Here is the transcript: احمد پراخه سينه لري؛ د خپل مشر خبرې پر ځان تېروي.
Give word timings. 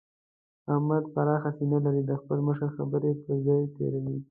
احمد 0.73 1.03
پراخه 1.13 1.49
سينه 1.57 1.77
لري؛ 1.85 2.01
د 2.05 2.11
خپل 2.21 2.37
مشر 2.47 2.69
خبرې 2.77 3.11
پر 3.23 3.35
ځان 3.45 3.61
تېروي. 3.75 4.15